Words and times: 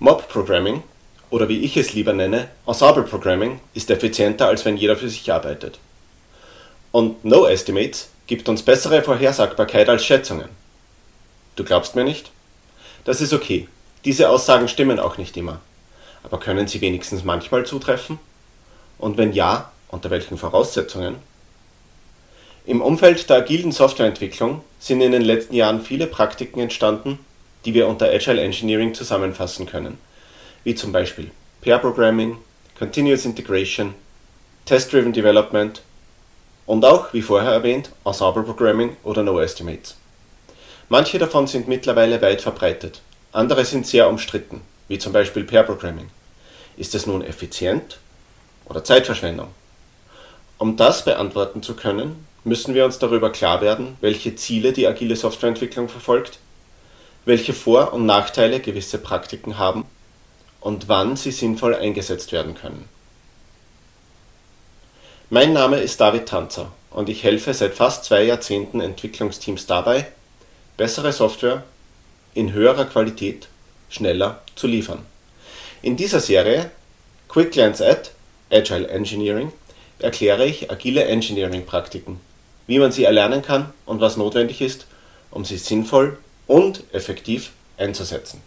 Mob 0.00 0.28
Programming 0.28 0.84
oder 1.28 1.48
wie 1.48 1.64
ich 1.64 1.76
es 1.76 1.92
lieber 1.92 2.12
nenne, 2.12 2.48
Ensemble 2.68 3.02
Programming 3.02 3.58
ist 3.74 3.90
effizienter, 3.90 4.46
als 4.46 4.64
wenn 4.64 4.76
jeder 4.76 4.96
für 4.96 5.08
sich 5.08 5.32
arbeitet. 5.32 5.80
Und 6.92 7.24
No 7.24 7.46
Estimates 7.46 8.08
gibt 8.28 8.48
uns 8.48 8.62
bessere 8.62 9.02
Vorhersagbarkeit 9.02 9.88
als 9.88 10.04
Schätzungen. 10.04 10.48
Du 11.56 11.64
glaubst 11.64 11.96
mir 11.96 12.04
nicht? 12.04 12.30
Das 13.04 13.20
ist 13.20 13.32
okay. 13.32 13.66
Diese 14.04 14.28
Aussagen 14.28 14.68
stimmen 14.68 15.00
auch 15.00 15.18
nicht 15.18 15.36
immer. 15.36 15.60
Aber 16.22 16.38
können 16.38 16.68
sie 16.68 16.80
wenigstens 16.80 17.24
manchmal 17.24 17.66
zutreffen? 17.66 18.20
Und 18.98 19.18
wenn 19.18 19.32
ja, 19.32 19.72
unter 19.88 20.10
welchen 20.10 20.38
Voraussetzungen? 20.38 21.16
Im 22.66 22.82
Umfeld 22.82 23.28
der 23.28 23.38
agilen 23.38 23.72
Softwareentwicklung 23.72 24.62
sind 24.78 25.00
in 25.00 25.10
den 25.10 25.22
letzten 25.22 25.54
Jahren 25.54 25.80
viele 25.80 26.06
Praktiken 26.06 26.60
entstanden, 26.60 27.18
die 27.64 27.74
wir 27.74 27.88
unter 27.88 28.06
Agile 28.06 28.40
Engineering 28.40 28.94
zusammenfassen 28.94 29.66
können, 29.66 29.98
wie 30.64 30.74
zum 30.74 30.92
Beispiel 30.92 31.30
Pair 31.60 31.78
Programming, 31.78 32.38
Continuous 32.78 33.24
Integration, 33.24 33.94
Test-Driven 34.64 35.12
Development 35.12 35.82
und 36.66 36.84
auch, 36.84 37.12
wie 37.12 37.22
vorher 37.22 37.52
erwähnt, 37.52 37.90
Ensemble 38.04 38.42
Programming 38.42 38.96
oder 39.02 39.22
No 39.22 39.40
Estimates. 39.40 39.96
Manche 40.88 41.18
davon 41.18 41.46
sind 41.46 41.68
mittlerweile 41.68 42.20
weit 42.22 42.40
verbreitet, 42.40 43.00
andere 43.32 43.64
sind 43.64 43.86
sehr 43.86 44.08
umstritten, 44.08 44.62
wie 44.88 44.98
zum 44.98 45.12
Beispiel 45.12 45.44
Pair 45.44 45.62
Programming. 45.62 46.10
Ist 46.76 46.94
es 46.94 47.06
nun 47.06 47.22
effizient 47.22 47.98
oder 48.66 48.84
Zeitverschwendung? 48.84 49.48
Um 50.58 50.76
das 50.76 51.04
beantworten 51.04 51.62
zu 51.62 51.74
können, 51.74 52.26
müssen 52.44 52.74
wir 52.74 52.84
uns 52.84 52.98
darüber 52.98 53.30
klar 53.30 53.60
werden, 53.60 53.96
welche 54.00 54.34
Ziele 54.36 54.72
die 54.72 54.86
agile 54.86 55.16
Softwareentwicklung 55.16 55.88
verfolgt, 55.88 56.38
welche 57.28 57.52
Vor- 57.52 57.92
und 57.92 58.06
Nachteile 58.06 58.58
gewisse 58.58 58.96
Praktiken 58.96 59.58
haben 59.58 59.84
und 60.62 60.88
wann 60.88 61.14
sie 61.14 61.30
sinnvoll 61.30 61.74
eingesetzt 61.74 62.32
werden 62.32 62.54
können. 62.54 62.88
Mein 65.28 65.52
Name 65.52 65.76
ist 65.76 66.00
David 66.00 66.24
Tanzer 66.24 66.72
und 66.90 67.10
ich 67.10 67.24
helfe 67.24 67.52
seit 67.52 67.74
fast 67.74 68.06
zwei 68.06 68.22
Jahrzehnten 68.22 68.80
Entwicklungsteams 68.80 69.66
dabei, 69.66 70.06
bessere 70.78 71.12
Software 71.12 71.64
in 72.32 72.54
höherer 72.54 72.86
Qualität 72.86 73.48
schneller 73.90 74.40
zu 74.56 74.66
liefern. 74.66 75.04
In 75.82 75.98
dieser 75.98 76.20
Serie 76.20 76.70
Quick 77.28 77.52
Glance 77.52 77.86
at 77.86 78.10
Agile 78.50 78.88
Engineering 78.88 79.52
erkläre 79.98 80.46
ich 80.46 80.70
agile 80.70 81.04
Engineering-Praktiken, 81.04 82.20
wie 82.66 82.78
man 82.78 82.90
sie 82.90 83.04
erlernen 83.04 83.42
kann 83.42 83.70
und 83.84 84.00
was 84.00 84.16
notwendig 84.16 84.62
ist, 84.62 84.86
um 85.30 85.44
sie 85.44 85.58
sinnvoll 85.58 86.16
und 86.48 86.82
effektiv 86.92 87.52
einzusetzen 87.76 88.42